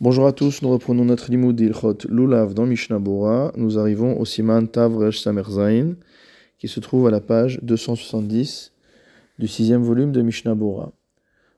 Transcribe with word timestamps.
Bonjour 0.00 0.26
à 0.26 0.32
tous, 0.32 0.60
nous 0.62 0.70
reprenons 0.70 1.04
notre 1.04 1.30
limoud 1.30 1.54
d'Ilchot 1.54 1.98
Lulav 2.08 2.52
dans 2.52 2.66
Mishnah. 2.66 2.98
Nous 3.56 3.78
arrivons 3.78 4.18
au 4.18 4.24
Siman 4.24 4.66
Tavresh 4.66 5.20
Samerzain, 5.20 5.94
qui 6.58 6.66
se 6.66 6.80
trouve 6.80 7.06
à 7.06 7.12
la 7.12 7.20
page 7.20 7.60
270 7.62 8.72
du 9.38 9.46
sixième 9.46 9.84
volume 9.84 10.10
de 10.10 10.20
Mishnah 10.20 10.56
Bora. 10.56 10.90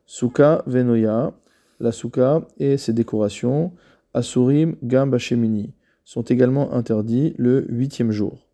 Souka 0.04 0.62
Venoya, 0.66 1.32
la 1.80 1.92
souka 1.92 2.46
et 2.58 2.76
ses 2.76 2.92
décorations, 2.92 3.72
Asurim 4.12 4.76
Gam 4.82 5.10
Bashemini, 5.10 5.72
sont 6.04 6.22
également 6.22 6.74
interdits 6.74 7.34
le 7.38 7.64
huitième 7.70 8.10
jour. 8.10 8.46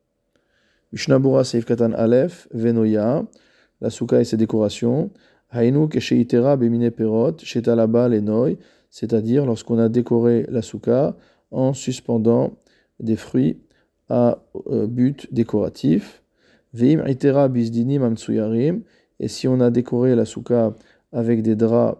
Mishnah 0.93 1.19
Bora 1.19 1.43
Katan 1.43 1.91
Aleph, 1.95 2.47
Venoya, 2.55 3.25
la 3.81 3.91
souka 3.91 4.21
et 4.21 4.25
ses 4.25 4.37
décorations, 4.37 5.11
Hainu 5.51 5.89
Kesheitera 5.89 6.57
Bemine 6.57 6.93
Perot, 6.93 7.39
Shetalaba 7.43 8.09
Lenoy, 8.09 8.59
c'est-à-dire 8.93 9.47
lorsqu'on 9.47 9.79
a 9.79 9.89
décoré 9.89 10.47
la 10.51 10.63
souka 10.63 11.17
en 11.51 11.73
suspendant 11.73 12.53
des 13.01 13.17
fruits 13.17 13.59
à 14.09 14.39
euh, 14.71 14.87
but 14.87 15.33
décoratif. 15.33 16.23
Veim 16.75 17.03
et 19.21 19.29
si 19.29 19.49
on 19.49 19.61
a 19.61 19.71
décoré 19.71 20.15
la 20.15 20.25
souka 20.27 20.75
avec 21.11 21.43
des 21.43 21.57
draps 21.57 21.99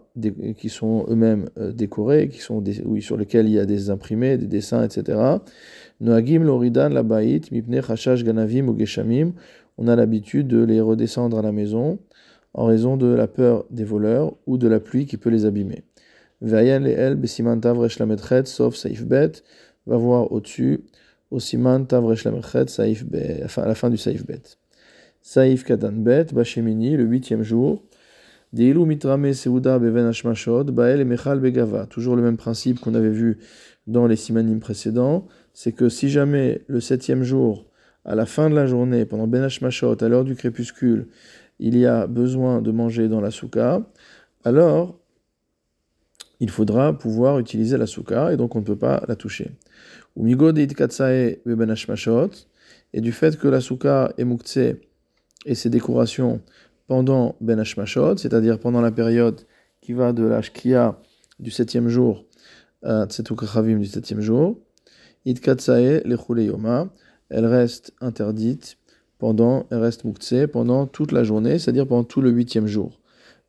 qui 0.57 0.69
sont 0.69 1.05
eux-mêmes 1.09 1.49
euh, 1.57 1.71
décorés, 1.71 2.29
qui 2.29 2.39
sont 2.39 2.63
oui, 2.85 3.01
sur 3.01 3.17
lesquels 3.17 3.47
il 3.47 3.53
y 3.53 3.59
a 3.59 3.65
des 3.65 3.89
imprimés, 3.89 4.37
des 4.37 4.47
dessins, 4.47 4.83
etc. 4.83 5.19
Noagim 5.99 6.43
loridan 6.43 6.89
labait 6.89 7.41
mipne 7.51 7.81
ganavim 8.23 8.67
ou 8.67 8.77
geshamim, 8.77 9.33
on 9.79 9.87
a 9.87 9.95
l'habitude 9.95 10.47
de 10.47 10.63
les 10.63 10.79
redescendre 10.79 11.39
à 11.39 11.41
la 11.41 11.51
maison 11.51 11.97
en 12.53 12.65
raison 12.65 12.97
de 12.97 13.07
la 13.07 13.27
peur 13.27 13.65
des 13.71 13.83
voleurs 13.83 14.35
ou 14.45 14.57
de 14.59 14.67
la 14.67 14.79
pluie 14.79 15.07
qui 15.07 15.17
peut 15.17 15.31
les 15.31 15.45
abîmer. 15.45 15.83
Vayan 16.43 16.83
el 16.83 17.15
besiman 17.15 17.61
tavresh 17.61 17.99
lametchet, 17.99 18.47
sauf 18.47 18.75
saif 18.75 19.05
bet, 19.05 19.41
va 19.87 19.95
voir 19.95 20.29
au-dessus, 20.33 20.81
au 21.31 21.39
siman 21.39 21.85
tavresh 21.85 22.25
lametchet, 22.25 22.67
saif 22.67 23.05
bet, 23.05 23.43
à 23.55 23.65
la 23.65 23.75
fin 23.75 23.89
du 23.89 23.97
saif 23.97 24.25
bet. 24.25 24.57
Saif 25.21 25.63
katan 25.63 25.93
bet, 26.03 26.33
bashemini, 26.33 26.97
le 26.97 27.05
huitième 27.05 27.43
jour. 27.43 27.81
Deilu 28.51 28.85
mitrame 28.85 29.33
seuda 29.33 29.79
beven 29.79 30.05
hashmashod, 30.05 30.71
bael 30.71 30.99
et 30.99 31.05
mechal 31.05 31.39
begava. 31.39 31.85
Toujours 31.85 32.17
le 32.17 32.21
même 32.21 32.35
principe 32.35 32.81
qu'on 32.81 32.93
avait 32.93 33.09
vu 33.09 33.39
dans 33.87 34.05
les 34.05 34.17
simanim 34.17 34.59
précédents, 34.59 35.25
c'est 35.53 35.71
que 35.71 35.87
si 35.87 36.09
jamais 36.09 36.61
le 36.67 36.81
septième 36.81 37.23
jour, 37.23 37.65
à 38.03 38.15
la 38.15 38.25
fin 38.25 38.49
de 38.49 38.55
la 38.55 38.65
journée, 38.65 39.05
pendant 39.05 39.27
ben 39.27 39.43
hashmashot, 39.43 40.03
à 40.03 40.09
l'heure 40.09 40.25
du 40.25 40.35
crépuscule, 40.35 41.07
il 41.59 41.77
y 41.77 41.85
a 41.85 42.05
besoin 42.05 42.61
de 42.61 42.71
manger 42.71 43.07
dans 43.07 43.21
la 43.21 43.31
souka, 43.31 43.81
alors 44.43 44.99
il 46.43 46.49
faudra 46.49 46.91
pouvoir 46.91 47.39
utiliser 47.39 47.77
la 47.77 47.87
souka 47.87 48.33
et 48.33 48.37
donc 48.37 48.57
on 48.57 48.59
ne 48.59 48.65
peut 48.65 48.75
pas 48.75 49.01
la 49.07 49.15
toucher. 49.15 49.51
Et 52.93 53.01
du 53.01 53.13
fait 53.13 53.37
que 53.37 53.47
la 53.47 53.61
souka 53.61 54.13
est 54.17 54.25
mukse 54.25 54.57
et 54.57 55.55
ses 55.55 55.69
décorations 55.69 56.41
pendant 56.87 57.37
Ben 57.39 57.57
Hashmashot, 57.59 58.17
c'est-à-dire 58.17 58.59
pendant 58.59 58.81
la 58.81 58.91
période 58.91 59.39
qui 59.79 59.93
va 59.93 60.11
de 60.11 60.25
l'Ashkia 60.25 60.99
du 61.39 61.49
septième 61.49 61.87
jour 61.87 62.25
à 62.83 63.05
Tsetukachavim 63.05 63.79
du 63.79 63.85
septième 63.85 64.19
jour, 64.19 64.59
Yoma, 65.25 66.89
elle 67.29 67.45
reste 67.45 67.93
interdite 68.01 68.77
pendant, 69.17 69.65
elle 69.71 69.77
reste 69.79 70.03
pendant 70.51 70.87
toute 70.87 71.13
la 71.13 71.23
journée, 71.23 71.57
c'est-à-dire 71.57 71.87
pendant 71.87 72.03
tout 72.03 72.19
le 72.19 72.31
huitième 72.31 72.67
jour. 72.67 72.99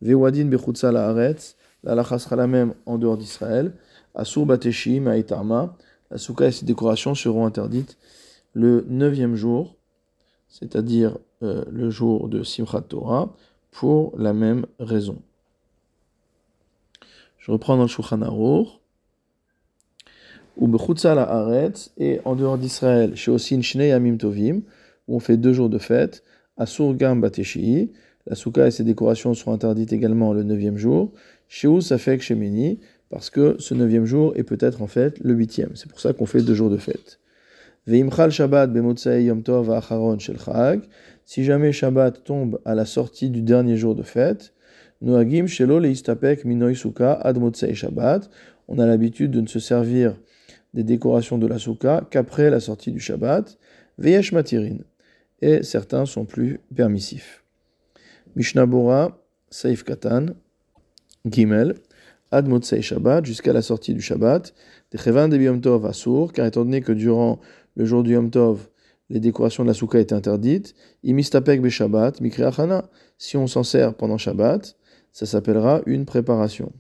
Vewadin 0.00 0.44
Bechutsa 0.44 0.92
Laaretz, 0.92 1.56
la 1.56 1.63
lacha 1.84 2.18
sera 2.18 2.36
la 2.36 2.46
même 2.46 2.74
en 2.86 2.98
dehors 2.98 3.18
d'Israël. 3.18 3.72
Asur 4.14 4.46
Bateshi, 4.46 5.00
Maïtama, 5.00 5.77
la 6.10 6.18
souka 6.18 6.46
et 6.46 6.52
ses 6.52 6.64
décorations 6.64 7.14
seront 7.14 7.44
interdites 7.44 7.98
le 8.54 8.86
neuvième 8.88 9.34
jour, 9.34 9.77
c'est-à-dire 10.48 11.18
euh, 11.42 11.64
le 11.70 11.90
jour 11.90 12.28
de 12.28 12.42
Simchat 12.42 12.83
Torah, 12.83 13.34
pour 13.70 14.17
la 14.17 14.33
même 14.33 14.67
raison. 14.78 15.20
Je 17.39 17.50
reprends 17.50 17.77
dans 17.77 17.83
le 17.83 17.89
Shulchan 17.89 18.22
Aruch. 18.22 18.68
Ou 20.56 20.70
la 21.02 21.70
et 21.98 22.20
en 22.24 22.36
dehors 22.36 22.58
d'Israël, 22.58 23.16
chez 23.16 23.33
Osin 23.33 23.61
Shnei 23.61 23.89
Yamim 23.89 24.16
Tovim, 24.16 24.61
où 25.08 25.16
on 25.16 25.20
fait 25.20 25.36
deux 25.36 25.52
jours 25.52 25.68
de 25.68 25.78
fête, 25.78 26.22
Asur 26.56 26.95
Gam 26.95 27.20
Bateshi, 27.20 27.90
la 28.27 28.36
souka 28.36 28.68
et 28.68 28.70
ses 28.70 28.84
décorations 28.84 29.34
seront 29.34 29.52
interdites 29.52 29.92
également 29.92 30.33
le 30.33 30.45
neuvième 30.45 30.78
jour. 30.78 31.12
Chez 31.54 31.68
Safek 31.82 32.20
Shemini, 32.20 32.80
parce 33.10 33.30
que 33.30 33.54
ce 33.60 33.74
neuvième 33.74 34.06
jour 34.06 34.32
est 34.34 34.42
peut-être 34.42 34.82
en 34.82 34.88
fait 34.88 35.20
le 35.20 35.34
huitième. 35.34 35.76
C'est 35.76 35.88
pour 35.88 36.00
ça 36.00 36.12
qu'on 36.12 36.26
fait 36.26 36.42
deux 36.42 36.52
jours 36.52 36.68
de 36.68 36.78
fête. 36.78 37.20
Veimchal 37.86 38.32
Shabbat 38.32 38.72
Yom 38.74 39.44
Tov 39.44 39.70
Acharon 39.70 40.18
Shel 40.18 40.36
Si 41.24 41.44
jamais 41.44 41.70
Shabbat 41.70 42.24
tombe 42.24 42.60
à 42.64 42.74
la 42.74 42.84
sortie 42.84 43.30
du 43.30 43.40
dernier 43.40 43.76
jour 43.76 43.94
de 43.94 44.02
fête, 44.02 44.52
Noagim 45.00 45.46
Shelo 45.46 45.78
Leistapek 45.78 46.44
Minoy 46.44 46.74
Suka 46.74 47.12
Ad 47.12 47.38
Shabbat. 47.72 48.28
On 48.66 48.80
a 48.80 48.86
l'habitude 48.86 49.30
de 49.30 49.40
ne 49.40 49.46
se 49.46 49.60
servir 49.60 50.16
des 50.74 50.82
décorations 50.82 51.38
de 51.38 51.46
la 51.46 51.60
souka 51.60 52.04
qu'après 52.10 52.50
la 52.50 52.58
sortie 52.58 52.90
du 52.90 52.98
Shabbat. 52.98 53.58
Veyesh 53.98 54.32
Matirin. 54.32 54.78
Et 55.40 55.62
certains 55.62 56.04
sont 56.04 56.24
plus 56.24 56.58
permissifs. 56.74 57.44
Mishnah 58.34 58.66
Bora, 58.66 59.24
Saif 59.50 59.84
Katan, 59.84 60.34
Gimel, 61.27 61.74
Ad 62.30 62.48
Motsei 62.48 62.83
Shabbat, 62.83 63.24
jusqu'à 63.24 63.52
la 63.52 63.62
sortie 63.62 63.95
du 63.95 64.01
Shabbat, 64.01 64.55
Techevan 64.90 65.29
de 65.29 65.36
Yom 65.36 65.61
Tov 65.61 65.86
Asur, 65.86 66.33
car 66.33 66.46
étant 66.46 66.64
donné 66.64 66.80
que 66.80 66.92
durant 66.92 67.40
le 67.77 67.85
jour 67.85 68.02
du 68.02 68.12
Yom 68.12 68.30
Tov, 68.30 68.68
les 69.11 69.20
décorations 69.20 69.63
de 69.63 69.68
la 69.68 69.74
soukha 69.74 70.01
étaient 70.01 70.14
interdites, 70.14 70.74
Imistapek 71.02 71.61
Be 71.61 71.68
Shabbat, 71.68 72.20
si 73.18 73.36
on 73.36 73.46
s'en 73.46 73.63
sert 73.63 73.95
pendant 73.95 74.18
Shabbat, 74.18 74.77
ça 75.13 75.27
s'appellera 75.27 75.83
une 75.86 76.07
préparation. 76.07 76.73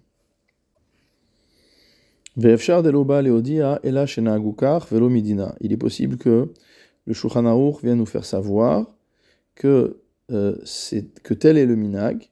Ve'efshar 2.36 2.82
deloba 2.82 3.22
leodia 3.22 3.78
ela 3.84 4.06
shena 4.06 4.38
velo 4.38 5.08
midina. 5.08 5.54
Il 5.60 5.72
est 5.72 5.76
possible 5.76 6.16
que 6.16 6.52
le 7.06 7.14
Shulchan 7.14 7.70
vienne 7.80 7.98
nous 7.98 8.06
faire 8.06 8.24
savoir 8.24 8.92
que 9.54 10.00
euh, 10.32 10.56
que 11.22 11.34
tel 11.34 11.58
est 11.58 11.66
le 11.66 11.76
minag, 11.76 12.30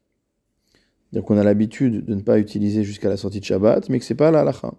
donc 1.13 1.31
on 1.31 1.37
a 1.37 1.45
l'habitude 1.45 2.05
de 2.05 2.15
ne 2.15 2.21
pas 2.21 2.39
utiliser 2.39 2.85
jusqu'à 2.85 3.09
la 3.09 3.17
sortie 3.17 3.41
de 3.41 3.45
Shabbat, 3.45 3.89
mais 3.89 3.99
que 3.99 4.05
c'est 4.05 4.15
pas 4.15 4.31
la 4.31 4.41
halacha. 4.41 4.73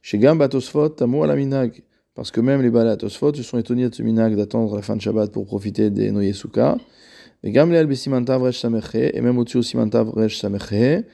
Chez 0.00 0.18
Gam 0.18 0.38
Batosfot, 0.38 0.90
Tamour 0.90 1.26
la 1.26 1.36
minag, 1.36 1.82
parce 2.14 2.30
que 2.30 2.40
même 2.40 2.62
les 2.62 2.70
Balatosfot 2.70 3.34
se 3.34 3.42
sont 3.42 3.58
étonnés 3.58 3.88
de 3.88 3.94
ce 3.94 4.02
minag 4.02 4.36
d'attendre 4.36 4.76
la 4.76 4.82
fin 4.82 4.96
de 4.96 5.00
Shabbat 5.00 5.32
pour 5.32 5.46
profiter 5.46 5.90
des 5.90 6.10
Noye 6.10 6.32
Souka. 6.32 6.76
Et 7.42 7.50
Gam 7.50 7.72
Leal 7.72 7.86
Besimantav 7.86 8.42
Resh 8.42 8.60
Sameche, 8.60 8.94
et 8.94 9.20
même 9.20 9.38
au-dessus 9.38 9.62
Simantav 9.62 10.10
Resh 10.10 10.38
Sameche, 10.38 11.04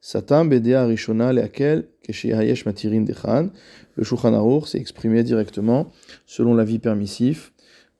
Satam 0.00 0.48
Bedea 0.48 0.84
Rishona 0.84 1.32
Leakel, 1.32 1.88
Keshe 2.02 2.26
Hayesh 2.26 2.66
Matirin 2.66 3.02
Dechan, 3.02 3.50
le 3.96 4.04
Shulchan 4.04 4.34
Aruch 4.34 4.66
s'est 4.66 4.78
exprimé 4.78 5.22
directement 5.22 5.90
selon 6.26 6.54
l'avis 6.54 6.78
permissif 6.78 7.52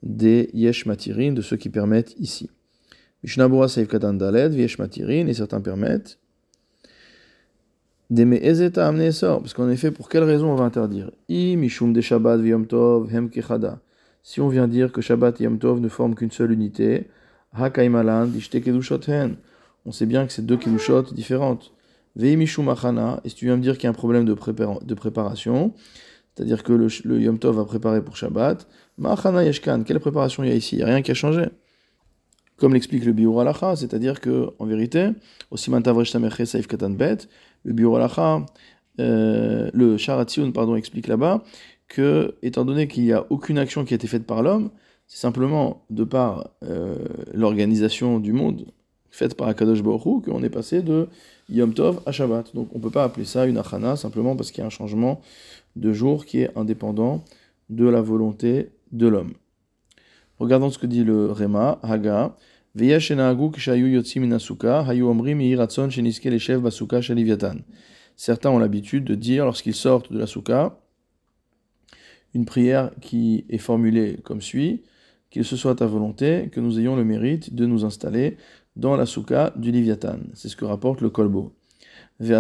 des 0.03 0.51
Yesh 0.53 0.87
Matirin, 0.87 1.33
de 1.33 1.43
ceux 1.43 1.57
qui 1.57 1.71
permettent 1.71 2.15
ici. 2.19 2.51
Mishnabura 3.25 3.69
Saif 3.69 3.89
Katan 3.89 4.15
Daled, 4.15 4.55
Viesh 4.55 4.79
Matirin, 4.79 5.27
et 5.27 5.35
certains 5.35 5.61
permettent. 5.61 6.19
Deme 8.11 8.35
Ezeta 8.35 8.87
amener 8.87 9.13
sort, 9.13 9.41
parce 9.41 9.53
qu'en 9.55 9.69
effet, 9.69 9.91
pour 9.91 10.09
quelle 10.09 10.23
raison 10.23 10.51
on 10.51 10.55
va 10.55 10.65
interdire? 10.65 11.11
I 11.29 11.57
Mishum 11.57 11.93
de 11.93 12.01
Shabbat 12.01 12.41
Yom 12.41 12.67
Tov 12.67 13.13
Hem 13.13 13.29
Kechada. 13.29 13.81
Si 14.23 14.41
on 14.41 14.49
vient 14.49 14.69
dire 14.69 14.93
que 14.93 15.01
Shabbat 15.01 15.41
et 15.41 15.45
Yom 15.45 15.59
Tov 15.59 15.81
ne 15.81 15.89
forment 15.89 16.15
qu'une 16.15 16.31
seule 16.31 16.53
unité, 16.53 17.09
Hakaimalan, 17.53 18.27
Dishte 18.27 18.63
Kedushot. 18.63 19.01
On 19.85 19.93
sait 19.93 20.07
bien 20.07 20.27
que 20.27 20.33
c'est 20.33 20.47
deux 20.47 20.57
Kedushot 20.57 21.13
différentes. 21.13 21.73
Vei 22.17 22.37
Mishum 22.37 22.69
Achana, 22.69 23.21
et 23.25 23.29
si 23.29 23.35
tu 23.35 23.45
viens 23.47 23.57
me 23.57 23.63
dire 23.63 23.75
qu'il 23.75 23.85
y 23.85 23.87
a 23.89 23.91
un 23.91 23.95
problème 23.95 24.25
de, 24.25 24.35
préparation, 24.95 25.75
c'est-à-dire 26.35 26.63
que 26.63 26.73
le, 26.73 26.87
le, 27.05 27.21
Yom 27.21 27.39
Tov 27.39 27.57
va 27.57 27.65
préparer 27.65 28.03
pour 28.03 28.17
Shabbat, 28.17 28.67
Ma'achana 28.97 29.45
Yeshkan, 29.45 29.83
quelle 29.83 30.01
préparation 30.01 30.45
il 30.45 30.49
y 30.51 30.53
a 30.53 30.55
ici? 30.55 30.77
Il 30.77 30.79
n'y 30.79 30.85
a 30.85 30.87
rien 30.87 31.03
qui 31.03 31.11
a 31.11 31.15
changé 31.15 31.47
comme 32.59 32.75
l'explique 32.75 33.05
le 33.05 33.13
Biur 33.13 33.41
Alacha, 33.41 33.77
c'est-à-dire 33.77 34.21
que, 34.21 34.51
en 34.59 34.67
vérité, 34.67 35.11
aussi 35.51 35.71
Saif 35.71 36.67
Katan 36.67 36.91
Bet, 36.91 37.19
le 37.65 37.73
Biur 37.73 37.97
Alacha, 37.97 38.45
euh, 39.01 39.71
le 39.73 39.97
Sharatzion, 39.97 40.51
pardon, 40.53 40.75
explique 40.75 41.07
là-bas 41.07 41.43
que, 41.87 42.35
étant 42.43 42.65
donné 42.65 42.89
qu'il 42.89 43.05
n'y 43.05 43.13
a 43.13 43.25
aucune 43.31 43.59
action 43.59 43.85
qui 43.85 43.95
a 43.95 43.97
été 43.97 44.07
faite 44.07 44.27
par 44.27 44.43
l'homme, 44.43 44.71
c'est 45.07 45.19
simplement 45.19 45.85
de 45.89 46.05
par 46.05 46.51
euh, 46.65 46.97
l'organisation 47.33 48.19
du 48.21 48.33
monde 48.33 48.67
faite 49.11 49.35
par 49.37 49.49
Akadosh 49.49 49.83
Baruch 49.83 50.25
qu'on 50.25 50.43
est 50.43 50.51
passé 50.51 50.83
de 50.83 51.09
Yom 51.49 51.73
Tov 51.73 52.03
à 52.05 52.13
Shabbat. 52.13 52.55
Donc 52.55 52.69
on 52.75 52.79
ne 52.79 52.83
peut 52.83 52.91
pas 52.91 53.05
appeler 53.05 53.25
ça 53.25 53.47
une 53.47 53.57
achana 53.57 53.97
simplement 53.97 54.37
parce 54.37 54.51
qu'il 54.51 54.61
y 54.61 54.65
a 54.65 54.67
un 54.67 54.71
changement 54.71 55.23
de 55.77 55.93
jour 55.93 56.27
qui 56.27 56.41
est 56.41 56.57
indépendant 56.57 57.25
de 57.71 57.89
la 57.89 58.03
volonté 58.03 58.71
de 58.93 59.09
l'homme. 59.09 59.33
Regardons 60.39 60.71
ce 60.71 60.79
que 60.79 60.87
dit 60.87 61.05
le 61.05 61.33
Rema, 61.33 61.79
Haga. 61.83 62.37
Certains 68.17 68.51
ont 68.51 68.59
l'habitude 68.59 69.05
de 69.05 69.15
dire, 69.15 69.45
lorsqu'ils 69.45 69.75
sortent 69.75 70.13
de 70.13 70.19
la 70.19 70.27
souka, 70.27 70.79
une 72.35 72.45
prière 72.45 72.91
qui 73.01 73.47
est 73.49 73.59
formulée 73.59 74.19
comme 74.23 74.43
suit 74.43 74.83
qu'il 75.31 75.45
se 75.45 75.57
soit 75.57 75.83
à 75.83 75.87
volonté 75.87 76.49
que 76.53 76.61
nous 76.61 76.79
ayons 76.79 76.95
le 76.97 77.05
mérite 77.05 77.55
de 77.55 77.67
nous 77.67 77.85
installer 77.85 78.37
dans 78.77 78.97
la 78.97 79.07
souka 79.07 79.53
du 79.57 79.73
Liviatan. 79.73 80.19
C'est 80.35 80.49
ce 80.49 80.57
que 80.57 80.65
rapporte 80.65 81.01
le 81.01 81.11
Kolbo. 81.11 81.53
Et 82.21 82.33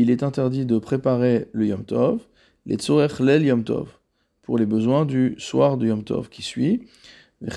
il 0.00 0.10
est 0.10 0.22
interdit 0.22 0.66
de 0.66 0.78
préparer 0.78 1.48
le 1.52 1.66
Yom 1.66 1.84
Tov, 1.84 2.20
les 2.66 2.76
tzorech 2.76 3.20
lel 3.20 3.46
pour 4.42 4.58
les 4.58 4.66
besoins 4.66 5.06
du 5.06 5.34
soir 5.38 5.76
du 5.76 5.88
Yom 5.88 6.04
Tov 6.04 6.28
qui 6.28 6.42
suit. 6.42 6.82
De 7.40 7.48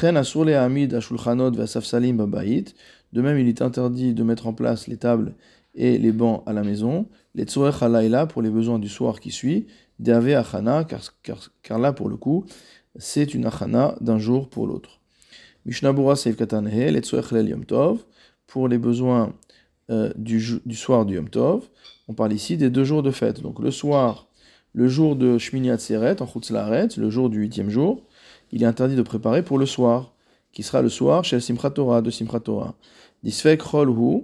même 3.22 3.38
il 3.38 3.48
est 3.48 3.62
interdit 3.62 4.14
de 4.14 4.24
mettre 4.24 4.48
en 4.48 4.54
place 4.54 4.88
les 4.88 4.98
tables 4.98 5.36
et 5.76 5.98
les 5.98 6.12
bancs 6.12 6.44
à 6.46 6.54
la 6.54 6.64
maison, 6.64 7.08
les 7.36 7.44
tzorech 7.44 7.82
halayla 7.82 8.26
pour 8.28 8.42
les 8.42 8.50
besoins 8.50 8.80
du 8.80 8.90
soir 8.90 9.20
qui 9.20 9.32
suit, 9.32 9.68
de'ave 10.00 10.30
achana, 10.30 10.86
car, 10.86 11.02
car, 11.62 11.80
là 11.80 11.94
pour 11.94 12.10
le 12.10 12.18
coup, 12.18 12.46
c'est 12.98 13.34
une 13.34 13.46
achana 13.46 13.96
d'un 14.02 14.18
jour 14.18 14.50
pour 14.50 14.68
l'autre. 14.68 15.02
Mishnabura 15.66 16.16
Seif 16.16 16.36
Katanhe, 16.38 16.92
Letsuech 16.92 17.32
Yom 17.32 17.66
Tov, 17.66 18.06
pour 18.48 18.68
les 18.68 18.78
besoins 18.78 19.34
euh, 19.90 20.12
du, 20.16 20.42
du, 20.66 20.76
soir 20.76 21.06
du 21.06 21.16
Yom 21.16 21.30
Tov. 21.30 21.68
On 22.08 22.14
parle 22.14 22.34
ici 22.34 22.58
des 22.58 22.70
deux 22.70 22.84
jours 22.84 23.04
de 23.04 23.12
fête. 23.12 23.42
Donc 23.42 23.60
le 23.60 23.72
soir, 23.72 24.25
le 24.76 24.90
jour 24.90 25.16
de 25.16 25.38
Shmini 25.38 25.72
Atzeret, 25.72 26.22
en 26.22 26.28
Chutzlaret, 26.28 26.90
le 26.98 27.10
jour 27.10 27.30
du 27.30 27.40
huitième 27.40 27.70
jour, 27.70 28.04
il 28.52 28.62
est 28.62 28.66
interdit 28.66 28.98
de 28.98 29.02
préparer 29.02 29.42
pour 29.42 29.58
le 29.58 29.66
soir, 29.66 30.14
qui 30.52 30.64
sera 30.64 30.82
le 30.82 30.90
soir 30.90 31.24
chez 31.24 31.40
Simchat 31.40 31.72
Torah, 31.72 32.02
de 32.02 32.12
Simchat 32.12 32.42
Torah. 32.42 32.76
Disfek 33.24 33.64
Hu, 33.74 34.24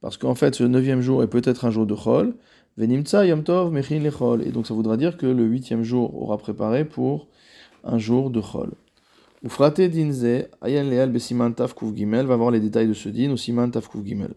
parce 0.00 0.16
qu'en 0.16 0.36
fait 0.36 0.54
ce 0.54 0.62
neuvième 0.62 1.00
jour 1.00 1.24
est 1.24 1.26
peut-être 1.26 1.64
un 1.64 1.72
jour 1.72 1.86
de 1.86 1.94
Chol, 1.96 2.36
Venimtsa 2.76 3.26
Yom 3.26 3.42
Tov 3.42 3.72
Mechin 3.72 3.98
Lechol, 3.98 4.46
et 4.46 4.52
donc 4.52 4.68
ça 4.68 4.74
voudra 4.74 4.96
dire 4.96 5.16
que 5.16 5.26
le 5.26 5.44
huitième 5.44 5.82
jour 5.82 6.22
aura 6.22 6.38
préparé 6.38 6.84
pour 6.84 7.26
un 7.82 7.98
jour 7.98 8.30
de 8.30 8.40
Chol. 8.40 8.70
Ufrate 9.42 9.80
dinze, 9.80 10.46
ayan 10.62 10.84
leal 10.84 11.10
besiman 11.10 11.52
taf 11.52 11.74
gimel, 11.94 12.26
va 12.26 12.36
voir 12.36 12.52
les 12.52 12.60
détails 12.60 12.86
de 12.86 12.94
ce 12.94 13.08
din 13.08 13.32
au 13.32 13.36
siman 13.36 13.72
taf 13.72 13.88
gimel. 14.04 14.34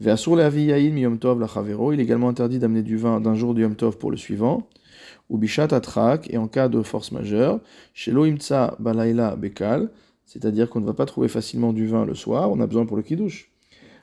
Il 0.00 0.08
est 0.08 2.02
également 2.02 2.28
interdit 2.28 2.58
d'amener 2.58 2.82
du 2.82 2.96
vin 2.96 3.20
d'un 3.20 3.34
jour 3.34 3.54
de 3.54 3.60
yom 3.62 3.76
tov 3.76 3.96
pour 3.98 4.10
le 4.10 4.16
suivant. 4.16 4.68
Ou 5.30 5.38
bishat 5.38 5.68
atrak, 5.70 6.32
et 6.32 6.36
en 6.36 6.48
cas 6.48 6.68
de 6.68 6.82
force 6.82 7.12
majeure, 7.12 7.60
shelo 7.94 8.24
imtsa 8.24 8.76
balayla 8.78 9.36
bekal, 9.36 9.90
c'est-à-dire 10.26 10.68
qu'on 10.68 10.80
ne 10.80 10.86
va 10.86 10.94
pas 10.94 11.06
trouver 11.06 11.28
facilement 11.28 11.72
du 11.72 11.86
vin 11.86 12.04
le 12.04 12.14
soir, 12.14 12.50
on 12.50 12.60
a 12.60 12.66
besoin 12.66 12.86
pour 12.86 12.96
le 12.96 13.02
kiddush. 13.02 13.50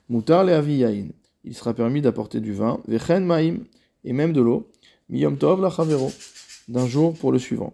Le'avi 0.09 0.77
yain, 0.77 1.07
il 1.43 1.55
sera 1.55 1.73
permis 1.73 2.01
d'apporter 2.01 2.39
du 2.39 2.53
vin, 2.53 2.79
vechen 2.87 3.25
maim, 3.25 3.57
et 4.03 4.13
même 4.13 4.33
de 4.33 4.41
l'eau, 4.41 4.69
mi 5.09 5.19
yom 5.19 5.37
tov 5.37 5.61
lachavero, 5.61 6.11
d'un 6.67 6.87
jour 6.87 7.13
pour 7.17 7.31
le 7.31 7.39
suivant 7.39 7.73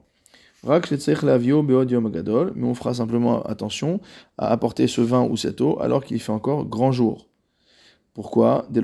mais 0.63 0.73
on 2.63 2.73
fera 2.73 2.93
simplement 2.93 3.43
attention 3.43 3.99
à 4.37 4.51
apporter 4.51 4.87
ce 4.87 5.01
vin 5.01 5.23
ou 5.23 5.37
cette 5.37 5.61
eau 5.61 5.77
alors 5.79 6.03
qu'il 6.03 6.19
fait 6.19 6.31
encore 6.31 6.65
grand 6.65 6.91
jour. 6.91 7.27
Pourquoi? 8.17 8.65
Parce 8.71 8.81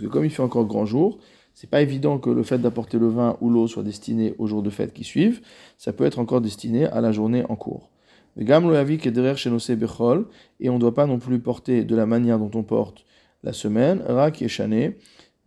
que 0.00 0.06
comme 0.06 0.24
il 0.24 0.30
fait 0.30 0.42
encore 0.42 0.64
grand 0.64 0.86
jour, 0.86 1.18
c'est 1.52 1.68
pas 1.68 1.82
évident 1.82 2.16
que 2.16 2.30
le 2.30 2.42
fait 2.42 2.56
d'apporter 2.56 2.98
le 2.98 3.08
vin 3.08 3.36
ou 3.42 3.50
l'eau 3.50 3.66
soit 3.66 3.82
destiné 3.82 4.34
aux 4.38 4.46
jours 4.46 4.62
de 4.62 4.70
fête 4.70 4.94
qui 4.94 5.04
suivent, 5.04 5.42
ça 5.76 5.92
peut 5.92 6.06
être 6.06 6.18
encore 6.18 6.40
destiné 6.40 6.86
à 6.86 7.02
la 7.02 7.12
journée 7.12 7.44
en 7.50 7.56
cours. 7.56 7.90
Et 8.38 8.50
on 8.50 8.54
ne 10.74 10.78
doit 10.78 10.94
pas 10.94 11.04
non 11.04 11.18
plus 11.18 11.40
porter 11.40 11.84
de 11.84 11.94
la 11.94 12.06
manière 12.06 12.38
dont 12.38 12.50
on 12.54 12.62
porte 12.62 13.04
la 13.42 13.52
semaine, 13.52 14.02
rak 14.08 14.40
et 14.40 14.48
mais 14.66 14.96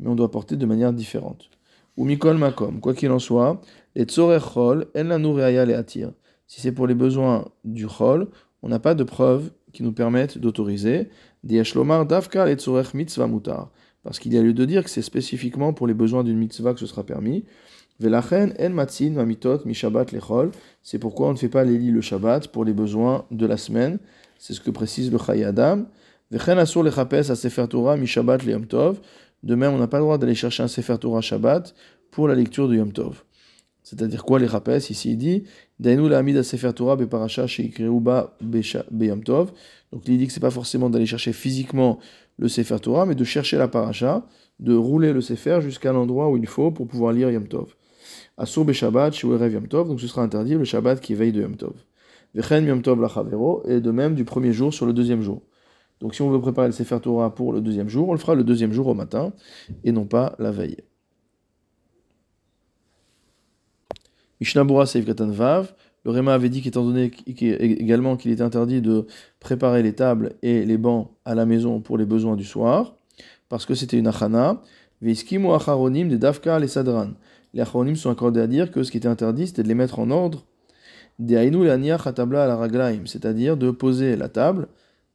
on 0.06 0.14
doit 0.14 0.30
porter 0.30 0.58
de 0.58 0.66
manière 0.68 0.94
différente 0.94 1.50
ou 1.98 2.06
mikol 2.06 2.38
makom. 2.38 2.82
Quoi 2.82 2.94
qu'il 2.94 3.10
en 3.10 3.18
soit, 3.18 3.60
les 3.96 4.04
tzorer 4.04 4.38
chol, 4.40 4.86
en 4.96 5.04
la 5.06 5.18
les 5.66 5.74
attire. 5.74 6.12
Si 6.46 6.62
c'est 6.62 6.72
pour 6.72 6.86
les 6.86 6.94
besoins 6.94 7.46
du 7.64 7.88
chol, 7.88 8.28
on 8.62 8.70
n'a 8.70 8.78
pas 8.78 8.94
de 8.94 9.04
preuves 9.04 9.50
qui 9.74 9.84
nous 9.84 9.92
permettent 9.92 10.38
d'autoriser. 10.38 11.10
Diashlomar 11.44 12.06
davka 12.06 12.54
tzorech 12.56 12.94
mitzvah 12.94 13.28
mutar. 13.28 13.72
Parce 14.04 14.20
qu'il 14.20 14.34
y 14.34 14.38
a 14.38 14.42
lieu 14.42 14.54
de 14.54 14.66
dire 14.66 14.84
que 14.84 14.90
c'est 14.90 15.02
spécifiquement 15.02 15.74
pour 15.74 15.88
les 15.88 15.94
besoins 15.94 16.24
d'une 16.24 16.38
mitzvah 16.38 16.74
que 16.74 16.80
ce 16.80 16.86
sera 16.86 17.04
permis. 17.04 17.46
Velachen 18.00 18.54
en 18.60 18.70
matzin 18.70 19.24
mitot 19.26 19.66
mi 19.66 19.74
shabbat 19.74 20.12
lechol. 20.12 20.52
C'est 20.84 21.00
pourquoi 21.00 21.30
on 21.30 21.34
ne 21.34 21.38
fait 21.38 21.50
pas 21.50 21.64
les 21.64 21.78
le 21.78 22.02
shabbat 22.02 22.48
pour 22.50 22.64
les 22.64 22.74
besoins 22.74 23.26
de 23.32 23.46
la 23.46 23.58
semaine. 23.58 24.00
C'est 24.38 24.54
ce 24.54 24.62
que 24.62 24.72
précise 24.72 25.12
le 25.12 25.18
Chayadam. 25.18 25.88
Vechen 26.32 26.60
asur 26.60 26.84
lechapes 26.84 27.14
a 27.14 27.36
sefer 27.36 27.68
Torah 27.68 27.98
mi 27.98 28.08
shabbat 28.08 28.44
le 28.44 28.66
tov. 28.66 29.00
De 29.44 29.56
même, 29.56 29.74
on 29.74 29.78
n'a 29.78 29.88
pas 29.88 29.98
le 29.98 30.04
droit 30.04 30.18
d'aller 30.18 30.36
chercher 30.36 30.64
un 30.64 30.68
Sefer 30.68 30.98
Torah 30.98 31.22
Shabbat 31.22 31.76
pour 32.12 32.28
la 32.28 32.36
lecture 32.36 32.68
du 32.68 32.78
Yom 32.78 32.92
Tov. 32.92 33.24
C'est-à-dire 33.90 34.26
quoi 34.26 34.38
les 34.38 34.48
rappels 34.48 34.82
Ici, 34.90 35.12
il 35.12 35.18
dit 35.18 35.44
Dainu 35.80 36.10
la 36.10 36.18
amida 36.18 36.44
Sefer 36.44 36.74
Torah 36.74 36.98
beparacha 36.98 37.48
sheikreuba 37.48 38.36
beyom 38.42 39.24
Tov. 39.24 39.54
Donc, 39.94 40.02
il 40.10 40.18
dit 40.18 40.28
que 40.28 40.34
c'est 40.34 40.42
pas 40.42 40.52
forcément 40.52 40.90
d'aller 40.90 41.06
chercher 41.06 41.32
physiquement 41.32 41.98
le 42.38 42.50
Sefer 42.50 42.80
Torah, 42.82 43.06
mais 43.06 43.16
de 43.16 43.24
chercher 43.24 43.58
la 43.58 43.70
paracha, 43.70 44.28
de 44.60 44.76
rouler 44.76 45.14
le 45.14 45.22
Sefer 45.22 45.60
jusqu'à 45.62 45.94
l'endroit 45.94 46.30
où 46.30 46.36
il 46.36 46.48
faut 46.48 46.70
pour 46.70 46.86
pouvoir 46.86 47.14
lire 47.14 47.32
Yom 47.32 47.48
Tov. 47.48 47.76
Asur 48.36 48.66
be 48.66 48.74
Shabbat 48.74 49.14
sheurev 49.14 49.54
Yom 49.54 49.70
Tov, 49.70 49.88
donc 49.88 50.02
ce 50.02 50.08
sera 50.08 50.22
interdit 50.22 50.56
le 50.56 50.66
Shabbat 50.66 51.00
qui 51.00 51.14
veille 51.14 51.32
de 51.32 51.40
Yom 51.40 51.56
Tov. 51.56 51.76
Vechen 52.36 52.66
Yom 52.66 52.82
Tov 52.82 53.00
et 53.70 53.80
de 53.80 53.92
même 53.92 54.16
du 54.16 54.26
premier 54.26 54.52
jour 54.52 54.74
sur 54.74 54.86
le 54.86 54.92
deuxième 54.92 55.22
jour. 55.22 55.44
Donc 56.02 56.14
si 56.14 56.22
on 56.22 56.30
veut 56.30 56.42
préparer 56.42 56.68
le 56.68 56.74
Sefer 56.74 57.00
Torah 57.02 57.34
pour 57.34 57.54
le 57.54 57.62
deuxième 57.62 57.88
jour, 57.88 58.10
on 58.10 58.12
le 58.12 58.20
fera 58.20 58.36
le 58.36 58.44
deuxième 58.44 58.74
jour 58.74 58.88
au 58.88 58.94
matin 58.94 59.32
et 59.86 59.94
non 59.94 60.06
pas 60.06 60.36
la 60.40 60.52
veille. 60.52 60.76
Mishnabura 64.40 64.86
Katan 64.86 65.30
Vav, 65.30 65.74
le 66.06 66.12
Réma 66.12 66.34
avait 66.34 66.50
dit 66.50 66.62
qu'étant 66.62 66.86
donné 66.86 67.12
également 67.28 68.18
qu'il 68.18 68.32
était 68.32 68.42
interdit 68.42 68.82
de 68.82 69.06
préparer 69.40 69.84
les 69.84 69.94
tables 69.94 70.34
et 70.42 70.66
les 70.66 70.78
bancs 70.78 71.10
à 71.26 71.36
la 71.36 71.46
maison 71.46 71.82
pour 71.82 71.98
les 71.98 72.06
besoins 72.06 72.36
du 72.36 72.46
soir, 72.46 72.96
parce 73.50 73.66
que 73.66 73.76
c'était 73.76 73.98
une 73.98 74.08
achana, 74.08 74.62
Veiskimu 75.02 75.52
acharonim 75.52 76.08
de 76.08 76.18
Dafka 76.18 76.60
les 76.60 76.68
Sadran. 76.68 77.12
Les 77.54 77.62
acharonim 77.62 77.96
sont 77.96 78.10
accordés 78.10 78.42
à 78.42 78.48
dire 78.48 78.72
que 78.72 78.84
ce 78.84 78.92
qui 78.92 78.98
était 78.98 79.08
interdit, 79.08 79.48
c'était 79.48 79.64
de 79.64 79.68
les 79.68 79.76
mettre 79.76 80.00
en 80.00 80.10
ordre, 80.12 80.46
c'est-à-dire 83.06 83.58
de 83.58 83.72
poser 83.72 84.16
la 84.16 84.30
table 84.30 84.68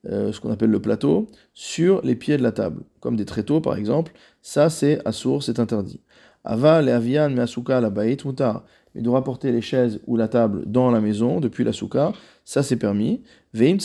euh, 0.09 0.33
ce 0.33 0.41
qu'on 0.41 0.51
appelle 0.51 0.71
le 0.71 0.83
plateau, 0.83 1.29
sur 1.55 2.03
les 2.03 2.17
pieds 2.17 2.37
de 2.37 2.43
la 2.43 2.51
table, 2.51 2.83
comme 2.99 3.15
des 3.15 3.25
tréteaux 3.25 3.61
par 3.61 3.77
exemple. 3.77 4.13
Ça, 4.41 4.69
c'est 4.69 5.01
assour, 5.07 5.45
c'est 5.45 5.61
interdit. 5.61 6.01
Aval 6.43 6.89
et 6.89 6.93
avian 6.93 7.31
mais 7.31 7.45
la 7.69 7.91
baït 7.91 8.25
mutar. 8.25 8.65
Mais 8.95 9.03
de 9.03 9.09
rapporter 9.09 9.53
les 9.53 9.63
chaises 9.63 10.01
ou 10.07 10.17
la 10.17 10.29
table 10.29 10.65
dans 10.67 10.91
la 10.91 11.01
maison, 11.01 11.41
depuis 11.41 11.65
la 11.65 11.73
souka, 11.73 12.13
ça 12.45 12.63
c'est 12.63 12.77
permis. 12.77 13.23
Veim 13.55 13.77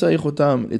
les 0.70 0.80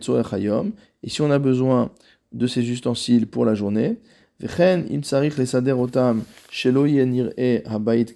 Et 1.04 1.10
si 1.10 1.22
on 1.22 1.32
a 1.32 1.40
besoin 1.40 1.92
de 2.34 2.48
ces 2.48 2.70
ustensiles 2.70 3.28
pour 3.28 3.46
la 3.46 3.56
journée, 3.56 3.98
Vechen 4.40 4.86
im 4.92 5.02
les 5.38 5.46
sader 5.48 5.72
otam 5.72 6.22
shelo 6.52 6.86
e 6.86 7.62
habayit 7.66 8.14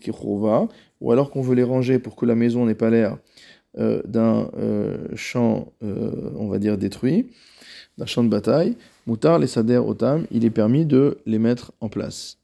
ou 0.99 1.11
alors 1.11 1.31
qu'on 1.31 1.41
veut 1.41 1.55
les 1.55 1.63
ranger 1.63 1.97
pour 1.97 2.15
que 2.15 2.27
la 2.27 2.35
maison 2.35 2.65
n'ait 2.65 2.75
pas 2.75 2.91
l'air 2.91 3.17
euh, 3.79 4.01
d'un 4.05 4.51
euh, 4.57 5.07
champ, 5.15 5.73
euh, 5.81 6.31
on 6.35 6.47
va 6.47 6.59
dire, 6.59 6.77
détruit, 6.77 7.31
d'un 7.97 8.05
champ 8.05 8.23
de 8.23 8.29
bataille, 8.29 8.75
Moutar, 9.07 9.39
les 9.39 9.47
Sader, 9.47 9.77
Otam, 9.77 10.27
il 10.29 10.45
est 10.45 10.51
permis 10.51 10.85
de 10.85 11.17
les 11.25 11.39
mettre 11.39 11.71
en 11.81 11.89
place. 11.89 12.40